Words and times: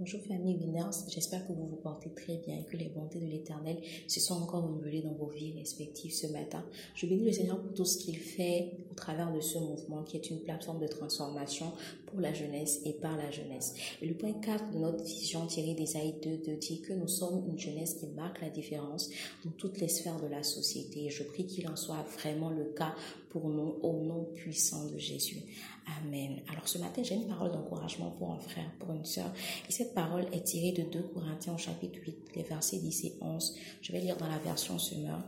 Bonjour 0.00 0.22
famille 0.22 0.56
Winners, 0.56 1.04
j'espère 1.08 1.46
que 1.46 1.52
vous 1.52 1.66
vous 1.66 1.76
portez 1.76 2.08
très 2.14 2.38
bien 2.38 2.56
et 2.56 2.64
que 2.64 2.78
les 2.78 2.88
bontés 2.88 3.20
de 3.20 3.26
l'Éternel 3.26 3.82
se 4.08 4.18
sont 4.18 4.42
encore 4.42 4.62
renouvelées 4.62 5.02
dans 5.02 5.12
vos 5.12 5.28
vies 5.28 5.52
respectives 5.58 6.14
ce 6.14 6.26
matin. 6.28 6.64
Je 6.94 7.04
bénis 7.04 7.26
le 7.26 7.32
Seigneur 7.32 7.60
pour 7.60 7.74
tout 7.74 7.84
ce 7.84 7.98
qu'il 7.98 8.16
fait 8.16 8.78
au 8.90 8.94
travers 8.94 9.30
de 9.30 9.40
ce 9.40 9.58
mouvement 9.58 10.02
qui 10.02 10.16
est 10.16 10.30
une 10.30 10.40
plateforme 10.40 10.80
de 10.80 10.86
transformation 10.86 11.72
pour 12.10 12.20
la 12.20 12.32
jeunesse 12.32 12.80
et 12.84 12.92
par 12.92 13.16
la 13.16 13.30
jeunesse. 13.30 13.74
Et 14.02 14.06
le 14.06 14.14
point 14.14 14.32
4 14.32 14.70
de 14.70 14.78
notre 14.78 15.04
vision 15.04 15.46
tirée 15.46 15.74
d'Ésaïe 15.74 16.14
2, 16.22 16.38
2 16.38 16.56
dit 16.56 16.80
que 16.80 16.92
nous 16.92 17.08
sommes 17.08 17.44
une 17.48 17.58
jeunesse 17.58 17.94
qui 17.94 18.06
marque 18.08 18.40
la 18.40 18.50
différence 18.50 19.10
dans 19.44 19.50
toutes 19.52 19.80
les 19.80 19.88
sphères 19.88 20.20
de 20.20 20.26
la 20.26 20.42
société. 20.42 21.06
Et 21.06 21.10
je 21.10 21.22
prie 21.22 21.46
qu'il 21.46 21.68
en 21.68 21.76
soit 21.76 22.04
vraiment 22.18 22.50
le 22.50 22.64
cas 22.64 22.94
pour 23.30 23.48
nous 23.48 23.78
au 23.82 24.04
nom 24.04 24.24
puissant 24.34 24.86
de 24.86 24.98
Jésus. 24.98 25.42
Amen. 26.02 26.40
Alors 26.50 26.68
ce 26.68 26.78
matin, 26.78 27.02
j'ai 27.02 27.14
une 27.14 27.28
parole 27.28 27.52
d'encouragement 27.52 28.10
pour 28.10 28.32
un 28.32 28.38
frère, 28.38 28.70
pour 28.78 28.92
une 28.92 29.04
sœur. 29.04 29.32
Et 29.68 29.72
cette 29.72 29.94
parole 29.94 30.26
est 30.32 30.44
tirée 30.44 30.72
de 30.72 30.82
2 30.82 31.02
Corinthiens 31.14 31.54
au 31.54 31.58
chapitre 31.58 31.98
8, 32.04 32.36
les 32.36 32.42
versets 32.42 32.78
10 32.78 33.04
et 33.04 33.14
11. 33.20 33.56
Je 33.82 33.92
vais 33.92 34.00
lire 34.00 34.16
dans 34.16 34.28
la 34.28 34.38
version 34.38 34.78
Semeur. 34.78 35.22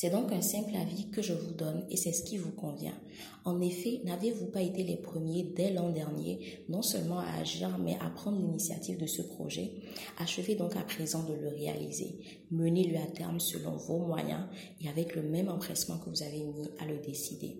C'est 0.00 0.08
donc 0.08 0.32
un 0.32 0.40
simple 0.40 0.74
avis 0.76 1.10
que 1.10 1.20
je 1.20 1.34
vous 1.34 1.52
donne 1.52 1.84
et 1.90 1.96
c'est 1.98 2.14
ce 2.14 2.22
qui 2.22 2.38
vous 2.38 2.52
convient. 2.52 2.98
En 3.44 3.60
effet, 3.60 4.00
n'avez-vous 4.04 4.46
pas 4.46 4.62
été 4.62 4.82
les 4.82 4.96
premiers 4.96 5.42
dès 5.42 5.74
l'an 5.74 5.90
dernier, 5.90 6.64
non 6.70 6.80
seulement 6.80 7.18
à 7.18 7.38
agir, 7.38 7.76
mais 7.76 7.98
à 8.00 8.08
prendre 8.08 8.38
l'initiative 8.38 8.96
de 8.96 9.04
ce 9.04 9.20
projet? 9.20 9.72
Achevez 10.16 10.54
donc 10.54 10.74
à 10.74 10.80
présent 10.84 11.22
de 11.24 11.34
le 11.34 11.48
réaliser. 11.48 12.18
Menez-le 12.50 12.96
à 12.96 13.06
terme 13.08 13.40
selon 13.40 13.76
vos 13.76 13.98
moyens 13.98 14.46
et 14.82 14.88
avec 14.88 15.14
le 15.14 15.22
même 15.22 15.50
empressement 15.50 15.98
que 15.98 16.08
vous 16.08 16.22
avez 16.22 16.44
mis 16.44 16.70
à 16.78 16.86
le 16.86 16.96
décider. 16.96 17.58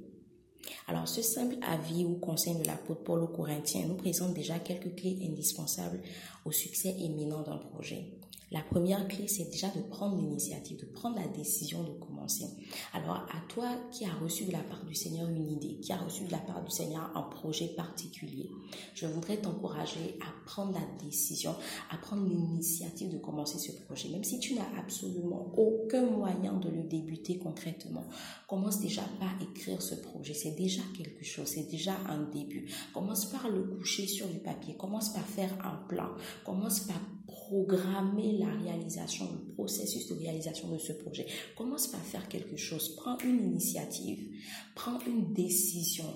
Alors, 0.88 1.08
ce 1.08 1.20
simple 1.20 1.56
avis 1.60 2.06
ou 2.06 2.14
conseil 2.14 2.54
de 2.54 2.66
l'apôtre 2.66 3.02
Paul 3.04 3.22
aux 3.22 3.28
Corinthiens 3.28 3.84
nous 3.86 3.96
présente 3.96 4.32
déjà 4.32 4.58
quelques 4.58 4.94
clés 4.94 5.18
indispensables 5.30 6.00
au 6.46 6.52
succès 6.52 6.92
imminent 7.00 7.42
d'un 7.42 7.58
projet. 7.58 8.06
La 8.52 8.62
première 8.62 9.06
clé, 9.06 9.28
c'est 9.28 9.48
déjà 9.48 9.68
de 9.68 9.80
prendre 9.80 10.16
l'initiative, 10.16 10.80
de 10.80 10.86
prendre 10.86 11.16
la 11.16 11.28
décision 11.28 11.84
de 11.84 11.92
commencer. 11.92 12.46
Alors, 12.92 13.14
à 13.14 13.40
toi 13.48 13.68
qui 13.92 14.04
as 14.04 14.14
reçu 14.14 14.44
de 14.44 14.52
la 14.52 14.58
part 14.58 14.84
du 14.84 14.94
Seigneur 14.94 15.28
une 15.28 15.48
idée, 15.48 15.78
qui 15.80 15.92
a 15.92 15.96
reçu 15.96 16.24
de 16.24 16.32
la 16.32 16.38
part 16.38 16.64
du 16.64 16.70
Seigneur 16.70 17.12
un 17.14 17.22
projet 17.22 17.68
particulier, 17.68 18.50
je 18.94 19.06
voudrais 19.06 19.36
t'encourager 19.36 20.18
à 20.20 20.46
prendre 20.46 20.72
la 20.72 21.04
décision, 21.04 21.54
à 21.90 21.96
prendre 21.96 22.28
l'initiative 22.28 23.12
de 23.12 23.18
commencer 23.18 23.58
ce 23.58 23.70
projet. 23.84 24.08
Même 24.08 24.24
si 24.24 24.40
tu 24.40 24.54
n'as 24.54 24.78
absolument 24.78 25.52
aucun 25.56 26.06
moyen 26.10 26.54
de 26.54 26.70
le 26.70 26.82
débuter 26.82 27.38
concrètement, 27.38 28.08
commence 28.48 28.80
déjà 28.80 29.02
par 29.20 29.30
écrire 29.40 29.80
ce 29.80 29.94
projet. 29.94 30.34
C'est 30.34 30.56
déjà 30.56 30.82
quelque 30.98 31.24
chose, 31.24 31.46
c'est 31.46 31.70
déjà 31.70 31.94
un 32.08 32.24
début. 32.32 32.68
Commence 32.92 33.26
par 33.26 33.48
le 33.48 33.62
coucher 33.62 34.08
sur 34.08 34.26
du 34.26 34.38
papier, 34.38 34.76
commence 34.76 35.12
par 35.12 35.24
faire 35.24 35.56
un 35.64 35.76
plan, 35.86 36.08
commence 36.44 36.80
par 36.80 36.98
programmer 37.30 38.38
la 38.38 38.52
réalisation, 38.52 39.26
le 39.32 39.54
processus 39.54 40.08
de 40.08 40.14
réalisation 40.14 40.68
de 40.68 40.78
ce 40.78 40.92
projet. 40.92 41.26
Commence 41.56 41.88
par 41.88 42.00
faire 42.00 42.28
quelque 42.28 42.56
chose, 42.56 42.96
prends 42.96 43.18
une 43.18 43.44
initiative, 43.50 44.30
prends 44.74 44.98
une 45.06 45.32
décision, 45.32 46.06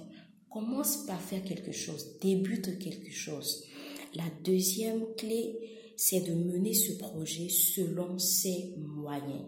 commence 0.50 1.06
par 1.06 1.20
faire 1.20 1.42
quelque 1.44 1.72
chose, 1.72 2.18
débute 2.20 2.78
quelque 2.78 3.10
chose. 3.10 3.64
La 4.14 4.24
deuxième 4.44 5.14
clé, 5.16 5.58
c'est 5.96 6.20
de 6.20 6.34
mener 6.34 6.74
ce 6.74 6.92
projet 6.98 7.48
selon 7.48 8.18
ses 8.18 8.74
moyens. 8.78 9.46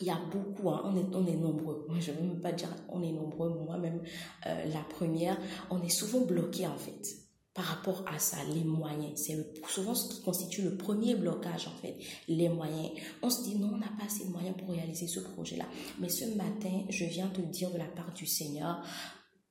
Il 0.00 0.06
y 0.06 0.10
a 0.10 0.20
beaucoup, 0.30 0.70
hein, 0.70 0.82
on, 0.84 0.96
est, 0.96 1.14
on 1.14 1.26
est 1.26 1.36
nombreux. 1.36 1.84
Moi, 1.88 1.98
je 1.98 2.12
ne 2.12 2.16
veux 2.16 2.22
même 2.22 2.40
pas 2.40 2.52
dire 2.52 2.72
on 2.88 3.02
est 3.02 3.12
nombreux, 3.12 3.48
moi-même, 3.64 4.00
euh, 4.46 4.64
la 4.66 4.82
première, 4.82 5.40
on 5.70 5.82
est 5.82 5.88
souvent 5.88 6.20
bloqué 6.24 6.66
en 6.66 6.76
fait 6.76 7.27
par 7.58 7.66
rapport 7.66 8.04
à 8.06 8.20
ça, 8.20 8.36
les 8.54 8.62
moyens. 8.62 9.20
C'est 9.20 9.36
souvent 9.68 9.92
ce 9.92 10.14
qui 10.14 10.22
constitue 10.22 10.62
le 10.62 10.76
premier 10.76 11.16
blocage, 11.16 11.66
en 11.66 11.72
fait, 11.82 11.96
les 12.28 12.48
moyens. 12.48 12.90
On 13.20 13.30
se 13.30 13.42
dit, 13.42 13.56
non, 13.56 13.72
on 13.74 13.78
n'a 13.78 13.88
pas 13.98 14.04
assez 14.04 14.26
de 14.26 14.30
moyens 14.30 14.56
pour 14.56 14.70
réaliser 14.70 15.08
ce 15.08 15.18
projet-là. 15.18 15.64
Mais 15.98 16.08
ce 16.08 16.36
matin, 16.36 16.84
je 16.88 17.04
viens 17.06 17.26
te 17.26 17.40
dire 17.40 17.72
de 17.72 17.78
la 17.78 17.86
part 17.86 18.14
du 18.14 18.26
Seigneur 18.26 18.80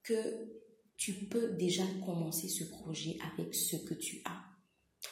que 0.03 0.15
tu 0.95 1.25
peux 1.25 1.49
déjà 1.57 1.83
commencer 2.05 2.47
ce 2.47 2.63
projet 2.63 3.17
avec 3.33 3.53
ce 3.53 3.75
que 3.75 3.93
tu 3.93 4.21
as. 4.23 4.46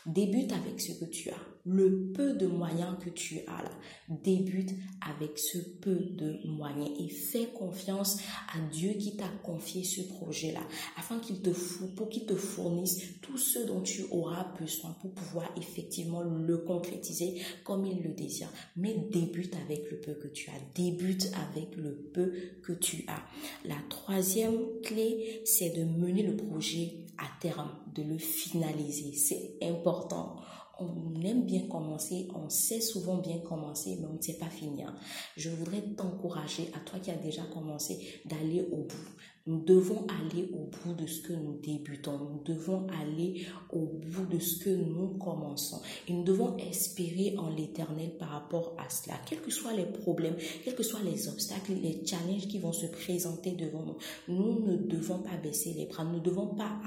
Débute 0.05 0.51
avec 0.53 0.79
ce 0.79 0.91
que 0.93 1.05
tu 1.05 1.29
as. 1.29 1.39
Le 1.65 2.11
peu 2.13 2.33
de 2.33 2.45
moyens 2.45 2.95
que 3.03 3.09
tu 3.09 3.39
as 3.47 3.63
là, 3.63 3.71
débute 4.07 4.69
avec 5.01 5.39
ce 5.39 5.57
peu 5.57 5.95
de 5.95 6.39
moyens 6.45 6.91
et 6.99 7.09
fais 7.09 7.47
confiance 7.47 8.19
à 8.53 8.59
Dieu 8.71 8.93
qui 8.93 9.17
t'a 9.17 9.27
confié 9.43 9.83
ce 9.83 10.01
projet-là 10.01 10.61
afin 10.95 11.17
qu'il 11.17 11.41
te 11.41 11.49
pour 11.95 12.09
qu'il 12.09 12.27
te 12.27 12.35
fournisse 12.35 12.99
tout 13.35 13.41
ce 13.41 13.59
dont 13.59 13.81
tu 13.81 14.05
auras 14.11 14.45
besoin 14.57 14.91
pour 15.01 15.11
pouvoir 15.11 15.51
effectivement 15.57 16.21
le 16.21 16.57
concrétiser 16.59 17.41
comme 17.65 17.85
il 17.85 18.01
le 18.01 18.13
désire. 18.13 18.47
Mais 18.77 18.95
débute 19.11 19.53
avec 19.65 19.91
le 19.91 19.99
peu 19.99 20.13
que 20.13 20.29
tu 20.29 20.49
as. 20.49 20.53
Débute 20.73 21.29
avec 21.49 21.75
le 21.75 21.95
peu 22.13 22.31
que 22.63 22.71
tu 22.71 23.03
as. 23.09 23.21
La 23.67 23.75
troisième 23.89 24.79
clé, 24.83 25.41
c'est 25.43 25.71
de 25.71 25.83
mener 25.83 26.23
le 26.23 26.37
projet 26.37 27.07
à 27.17 27.25
terme, 27.41 27.71
de 27.93 28.03
le 28.03 28.17
finaliser. 28.17 29.11
C'est 29.17 29.57
important. 29.61 30.37
On 30.79 31.21
aime 31.21 31.45
bien 31.45 31.67
commencer, 31.67 32.29
on 32.35 32.49
sait 32.49 32.79
souvent 32.79 33.17
bien 33.17 33.39
commencer, 33.39 33.97
mais 33.99 34.07
on 34.07 34.15
ne 34.15 34.21
sait 34.21 34.37
pas 34.37 34.49
finir. 34.49 34.95
Je 35.35 35.49
voudrais 35.49 35.81
t'encourager, 35.81 36.69
à 36.73 36.79
toi 36.79 36.99
qui 36.99 37.11
as 37.11 37.17
déjà 37.17 37.43
commencé, 37.53 38.21
d'aller 38.23 38.61
au 38.71 38.77
bout. 38.77 39.09
Nous 39.47 39.61
devons 39.63 40.07
aller 40.07 40.49
au 40.53 40.71
bout 40.71 40.95
de 40.95 41.05
ce 41.05 41.21
que 41.21 41.33
nous 41.33 41.59
débutons. 41.61 42.17
Nous 42.17 42.41
devons 42.43 42.87
aller 43.03 43.45
au 43.71 43.85
bout 43.85 44.25
de 44.25 44.39
ce 44.39 44.63
que 44.63 44.71
nous 44.71 45.19
commençons. 45.19 45.81
Et 46.07 46.13
nous 46.13 46.23
devons 46.23 46.57
espérer 46.57 47.35
en 47.37 47.49
l'éternel 47.49 48.17
par 48.17 48.29
rapport 48.29 48.75
à 48.79 48.89
cela. 48.89 49.19
Quels 49.27 49.41
que 49.41 49.51
soient 49.51 49.73
les 49.73 49.85
problèmes, 49.85 50.35
quels 50.63 50.73
que 50.73 50.81
soient 50.81 51.03
les 51.03 51.27
obstacles, 51.27 51.73
les 51.73 52.03
challenges 52.03 52.47
qui 52.47 52.57
vont 52.57 52.73
se 52.73 52.87
présenter 52.87 53.51
devant 53.51 53.85
nous, 53.85 53.97
nous 54.27 54.65
ne 54.65 54.77
devons 54.77 55.19
pas 55.19 55.37
baisser 55.37 55.73
les 55.73 55.85
bras. 55.85 56.03
Nous 56.03 56.17
ne 56.17 56.23
devons 56.23 56.47
pas 56.47 56.79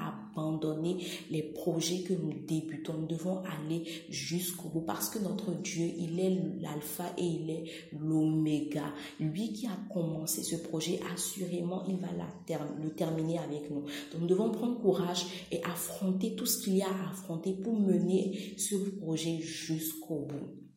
les 1.30 1.42
projets 1.42 2.02
que 2.02 2.14
nous 2.14 2.32
débutons. 2.46 2.94
Nous 2.94 3.06
devons 3.06 3.42
aller 3.44 3.84
jusqu'au 4.08 4.68
bout 4.68 4.80
parce 4.80 5.10
que 5.10 5.18
notre 5.18 5.52
Dieu, 5.52 5.86
il 5.96 6.18
est 6.20 6.38
l'alpha 6.60 7.12
et 7.16 7.24
il 7.24 7.50
est 7.50 7.64
l'oméga. 7.92 8.92
Lui 9.20 9.52
qui 9.52 9.66
a 9.66 9.78
commencé 9.92 10.42
ce 10.42 10.56
projet, 10.56 11.00
assurément, 11.12 11.84
il 11.88 11.96
va 11.96 12.08
l'atteindre 12.12 12.72
le 12.82 12.90
terminer 12.90 13.38
avec 13.38 13.70
nous. 13.70 13.84
Nous 14.18 14.26
devons 14.26 14.50
prendre 14.50 14.80
courage 14.80 15.26
et 15.50 15.62
affronter 15.64 16.34
tout 16.34 16.46
ce 16.46 16.62
qu'il 16.62 16.76
y 16.76 16.82
a 16.82 16.88
à 16.88 17.10
affronter 17.10 17.52
pour 17.52 17.78
mener 17.78 18.54
ce 18.56 18.76
projet 18.76 19.38
jusqu'au 19.40 20.26
bout. 20.26 20.67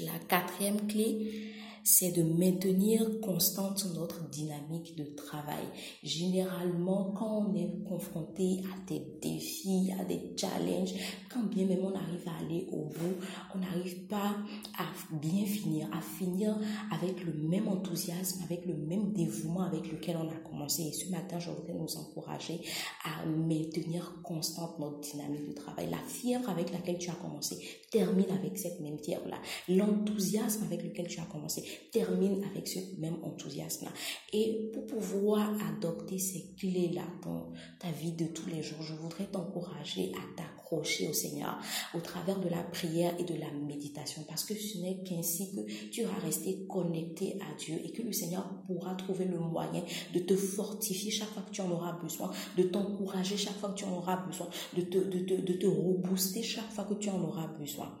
La 0.00 0.18
quatrième 0.26 0.86
clé, 0.86 1.52
c'est 1.84 2.12
de 2.12 2.22
maintenir 2.22 3.20
constante 3.20 3.86
notre 3.94 4.26
dynamique 4.30 4.96
de 4.96 5.04
travail. 5.04 5.64
Généralement, 6.02 7.12
quand 7.12 7.46
on 7.46 7.54
est 7.54 7.84
confronté 7.86 8.62
à 8.72 8.88
des 8.88 9.02
défis, 9.20 9.61
à 9.98 10.04
des 10.04 10.20
challenges, 10.36 10.94
quand 11.32 11.44
bien 11.44 11.66
même 11.66 11.84
on 11.84 11.94
arrive 11.94 12.26
à 12.26 12.44
aller 12.44 12.66
au 12.72 12.84
bout, 12.86 13.16
on 13.54 13.58
n'arrive 13.58 14.06
pas 14.06 14.36
à 14.78 14.84
bien 15.14 15.46
finir, 15.46 15.88
à 15.92 16.00
finir 16.00 16.56
avec 16.90 17.24
le 17.24 17.32
même 17.32 17.68
enthousiasme, 17.68 18.42
avec 18.44 18.66
le 18.66 18.74
même 18.74 19.12
dévouement 19.12 19.62
avec 19.62 19.90
lequel 19.90 20.16
on 20.16 20.28
a 20.28 20.48
commencé. 20.48 20.82
Et 20.82 20.92
ce 20.92 21.10
matin, 21.10 21.38
je 21.38 21.50
voudrais 21.50 21.74
nous 21.74 21.96
encourager 21.96 22.60
à 23.04 23.24
maintenir 23.26 24.20
constante 24.22 24.78
notre 24.78 25.00
dynamique 25.00 25.48
de 25.48 25.54
travail. 25.54 25.88
La 25.90 25.98
fièvre 26.08 26.50
avec 26.50 26.72
laquelle 26.72 26.98
tu 26.98 27.10
as 27.10 27.14
commencé, 27.14 27.56
termine 27.90 28.30
avec 28.30 28.58
cette 28.58 28.80
même 28.80 28.98
fièvre-là. 28.98 29.38
L'enthousiasme 29.68 30.64
avec 30.64 30.82
lequel 30.82 31.06
tu 31.06 31.20
as 31.20 31.24
commencé, 31.24 31.62
termine 31.92 32.42
avec 32.44 32.66
ce 32.66 32.78
même 32.98 33.16
enthousiasme-là. 33.22 33.92
Et 34.32 34.70
pour 34.72 34.86
pouvoir 34.86 35.50
adopter 35.68 36.18
ces 36.18 36.54
clés-là 36.58 37.04
dans 37.24 37.52
ta 37.78 37.90
vie 37.90 38.12
de 38.12 38.26
tous 38.26 38.48
les 38.48 38.62
jours, 38.62 38.82
je 38.82 38.94
voudrais 38.94 39.26
t'encourager 39.26 39.51
à 39.56 40.36
t'accrocher 40.36 41.08
au 41.08 41.12
Seigneur 41.12 41.58
au 41.94 42.00
travers 42.00 42.40
de 42.40 42.48
la 42.48 42.62
prière 42.62 43.14
et 43.18 43.24
de 43.24 43.34
la 43.34 43.50
méditation 43.50 44.22
parce 44.28 44.44
que 44.44 44.54
ce 44.54 44.78
n'est 44.78 45.02
qu'ainsi 45.02 45.54
que 45.54 45.90
tu 45.90 46.02
vas 46.02 46.14
rester 46.22 46.66
connecté 46.66 47.38
à 47.40 47.54
Dieu 47.56 47.76
et 47.84 47.92
que 47.92 48.02
le 48.02 48.12
Seigneur 48.12 48.48
pourra 48.66 48.94
trouver 48.94 49.26
le 49.26 49.38
moyen 49.38 49.82
de 50.14 50.20
te 50.20 50.36
fortifier 50.36 51.10
chaque 51.10 51.28
fois 51.28 51.42
que 51.42 51.50
tu 51.50 51.60
en 51.60 51.70
auras 51.70 51.92
besoin, 51.92 52.30
de 52.56 52.62
t'encourager 52.64 53.36
chaque 53.36 53.56
fois 53.58 53.70
que 53.70 53.78
tu 53.78 53.84
en 53.84 53.96
auras 53.96 54.16
besoin, 54.26 54.48
de 54.76 54.82
te, 54.82 54.98
de, 54.98 55.52
te, 55.52 55.66
rebooster 55.66 56.42
chaque 56.42 56.70
fois 56.70 56.84
que 56.84 56.94
tu 56.94 57.10
en 57.10 57.22
auras 57.22 57.48
besoin. 57.48 57.96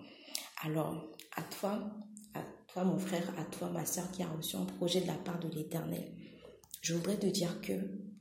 Alors, 0.64 1.08
à 1.36 1.42
toi, 1.42 1.80
toi 2.68 2.84
mon 2.84 2.98
frère, 2.98 3.32
à 3.38 3.44
toi 3.44 3.70
ma 3.70 3.84
soeur 3.84 4.10
qui 4.12 4.22
a 4.22 4.28
reçu 4.28 4.56
un 4.56 4.64
projet 4.64 5.00
de 5.00 5.06
la 5.06 5.14
part 5.14 5.38
de 5.40 5.48
l'Éternel, 5.48 6.12
je 6.80 6.94
voudrais 6.94 7.18
te 7.18 7.26
dire 7.26 7.60
que 7.60 7.72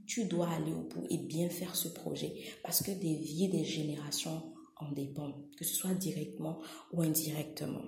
tu 0.05 0.25
dois 0.25 0.49
aller 0.49 0.73
au 0.73 0.83
bout 0.83 1.05
et 1.09 1.17
bien 1.17 1.49
faire 1.49 1.75
ce 1.75 1.87
projet 1.87 2.33
parce 2.63 2.83
que 2.83 2.91
des 2.91 3.15
vies 3.15 3.49
des 3.49 3.65
générations 3.65 4.53
en 4.77 4.91
dépendent, 4.91 5.45
que 5.57 5.65
ce 5.65 5.75
soit 5.75 5.93
directement 5.93 6.59
ou 6.91 7.01
indirectement. 7.01 7.83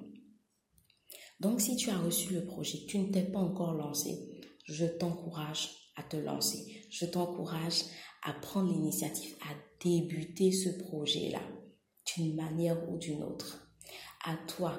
Donc 1.40 1.62
si 1.62 1.76
tu 1.76 1.90
as 1.90 1.98
reçu 1.98 2.34
le 2.34 2.46
projet, 2.46 2.80
tu 2.88 3.00
ne 3.00 3.12
t'es 3.12 3.24
pas 3.24 3.40
encore 3.40 3.74
lancé, 3.74 4.42
je 4.66 4.86
t'encourage 4.86 5.84
à 5.96 6.04
te 6.04 6.18
lancer. 6.18 6.86
Je 6.90 7.06
t'encourage 7.06 7.84
à 8.24 8.34
prendre 8.34 8.72
l'initiative, 8.72 9.36
à 9.42 9.54
débuter 9.84 10.52
ce 10.52 10.70
projet-là 10.70 11.42
d'une 12.16 12.36
manière 12.36 12.90
ou 12.90 12.98
d'une 12.98 13.24
autre. 13.24 13.63
À 14.24 14.36
toi 14.48 14.74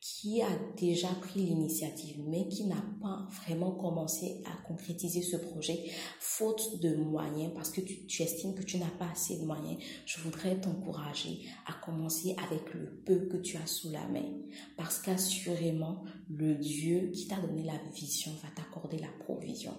qui 0.00 0.40
a 0.40 0.48
déjà 0.76 1.08
pris 1.08 1.40
l'initiative 1.40 2.22
mais 2.28 2.46
qui 2.46 2.66
n'a 2.66 2.84
pas 3.02 3.26
vraiment 3.42 3.72
commencé 3.72 4.40
à 4.44 4.56
concrétiser 4.68 5.20
ce 5.22 5.36
projet 5.36 5.90
faute 6.20 6.80
de 6.80 6.94
moyens 6.94 7.52
parce 7.52 7.70
que 7.70 7.80
tu, 7.80 8.06
tu 8.06 8.22
estimes 8.22 8.54
que 8.54 8.62
tu 8.62 8.78
n'as 8.78 8.90
pas 8.98 9.10
assez 9.10 9.40
de 9.40 9.44
moyens, 9.44 9.78
je 10.04 10.20
voudrais 10.20 10.60
t'encourager 10.60 11.40
à 11.66 11.72
commencer 11.84 12.36
avec 12.46 12.72
le 12.74 13.02
peu 13.04 13.26
que 13.26 13.38
tu 13.38 13.56
as 13.56 13.66
sous 13.66 13.90
la 13.90 14.06
main 14.06 14.30
parce 14.76 15.00
qu'assurément 15.00 16.04
le 16.30 16.54
Dieu 16.54 17.10
qui 17.12 17.26
t'a 17.26 17.40
donné 17.40 17.64
la 17.64 17.78
vision 17.92 18.30
va 18.42 18.48
t'accorder 18.54 18.98
la 18.98 19.10
provision 19.24 19.74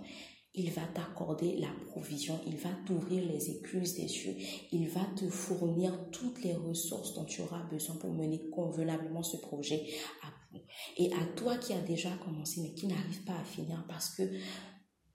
il 0.57 0.71
va 0.71 0.81
t'accorder 0.93 1.55
la 1.57 1.69
provision, 1.91 2.39
il 2.47 2.57
va 2.57 2.69
t'ouvrir 2.85 3.23
les 3.25 3.51
écluses 3.51 3.95
des 3.95 4.07
cieux, 4.07 4.35
il 4.71 4.89
va 4.89 5.05
te 5.15 5.29
fournir 5.29 6.09
toutes 6.11 6.43
les 6.43 6.55
ressources 6.55 7.13
dont 7.13 7.25
tu 7.25 7.41
auras 7.41 7.63
besoin 7.69 7.95
pour 7.95 8.11
mener 8.11 8.49
convenablement 8.49 9.23
ce 9.23 9.37
projet 9.37 9.85
à 10.23 10.27
bout. 10.51 10.63
Et 10.97 11.13
à 11.13 11.25
toi 11.35 11.57
qui 11.57 11.73
as 11.73 11.81
déjà 11.81 12.09
commencé 12.25 12.61
mais 12.61 12.73
qui 12.73 12.87
n'arrive 12.87 13.23
pas 13.23 13.37
à 13.37 13.43
finir 13.43 13.85
parce 13.87 14.09
que 14.15 14.23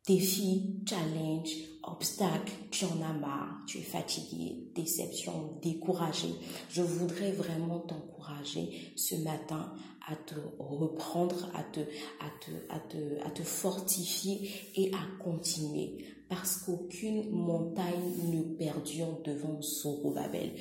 défi, 0.06 0.80
challenge, 0.88 1.50
obstacle, 1.82 2.52
tu 2.70 2.84
en 2.84 3.00
as 3.02 3.12
marre, 3.12 3.64
tu 3.66 3.78
es 3.78 3.82
fatigué, 3.82 4.70
déception, 4.74 5.58
découragé. 5.62 6.28
Je 6.70 6.82
voudrais 6.82 7.32
vraiment 7.32 7.80
t'encourager 7.80 8.92
ce 8.96 9.16
matin 9.16 9.72
à 10.06 10.16
te 10.16 10.34
reprendre, 10.58 11.50
à 11.54 11.62
te, 11.62 11.80
à 11.80 12.30
te, 12.40 12.50
à 12.68 12.78
te, 12.80 13.26
à 13.26 13.30
te 13.30 13.42
fortifier 13.42 14.50
et 14.76 14.92
à 14.94 15.22
continuer. 15.22 16.04
Parce 16.28 16.58
qu'aucune 16.58 17.30
montagne 17.30 18.14
ne 18.32 18.42
perdure 18.56 19.20
devant 19.24 19.60
Zorobabel. 19.60 20.52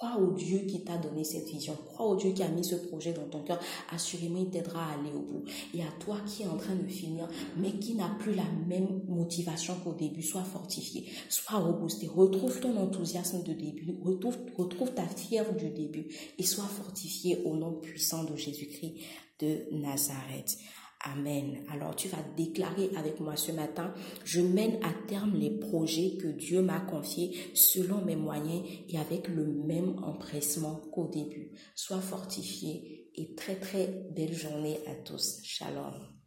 Crois 0.00 0.16
au 0.16 0.32
Dieu 0.32 0.60
qui 0.60 0.82
t'a 0.82 0.96
donné 0.96 1.24
cette 1.24 1.46
vision. 1.46 1.76
Crois 1.92 2.06
au 2.06 2.16
Dieu 2.16 2.30
qui 2.30 2.42
a 2.42 2.48
mis 2.48 2.64
ce 2.64 2.74
projet 2.74 3.12
dans 3.12 3.28
ton 3.28 3.42
cœur. 3.42 3.60
Assurément, 3.90 4.38
il 4.38 4.48
t'aidera 4.48 4.82
à 4.82 4.92
aller 4.94 5.12
au 5.14 5.20
bout. 5.20 5.44
Et 5.74 5.82
à 5.82 5.92
toi 6.00 6.16
qui 6.26 6.42
est 6.42 6.46
en 6.46 6.56
train 6.56 6.74
de 6.74 6.88
finir, 6.88 7.28
mais 7.58 7.72
qui 7.72 7.96
n'a 7.96 8.08
plus 8.18 8.34
la 8.34 8.46
même 8.66 9.02
motivation 9.08 9.74
qu'au 9.84 9.92
début, 9.92 10.22
sois 10.22 10.42
fortifié, 10.42 11.04
sois 11.28 11.58
reboosté. 11.58 12.06
Retrouve 12.06 12.60
ton 12.60 12.78
enthousiasme 12.78 13.42
de 13.42 13.52
début. 13.52 13.94
Retrouve, 14.02 14.38
retrouve 14.56 14.94
ta 14.94 15.06
fièvre 15.06 15.52
du 15.54 15.68
début 15.68 16.08
et 16.38 16.44
sois 16.44 16.64
fortifié 16.64 17.42
au 17.44 17.54
nom 17.56 17.72
puissant 17.72 18.24
de 18.24 18.36
Jésus-Christ 18.36 18.94
de 19.40 19.66
Nazareth. 19.72 20.56
Amen. 21.02 21.64
Alors 21.72 21.96
tu 21.96 22.08
vas 22.08 22.22
déclarer 22.36 22.90
avec 22.96 23.20
moi 23.20 23.34
ce 23.34 23.52
matin, 23.52 23.94
je 24.24 24.40
mène 24.42 24.78
à 24.84 24.92
terme 25.08 25.34
les 25.34 25.58
projets 25.58 26.18
que 26.20 26.28
Dieu 26.28 26.60
m'a 26.60 26.80
confiés 26.80 27.36
selon 27.54 28.04
mes 28.04 28.16
moyens 28.16 28.62
et 28.88 28.98
avec 28.98 29.28
le 29.28 29.46
même 29.46 29.98
empressement 30.04 30.76
qu'au 30.92 31.08
début. 31.08 31.52
Sois 31.74 32.00
fortifié 32.00 33.10
et 33.14 33.34
très 33.34 33.56
très 33.56 33.86
belle 34.14 34.34
journée 34.34 34.78
à 34.86 34.94
tous. 34.94 35.40
Shalom. 35.42 36.19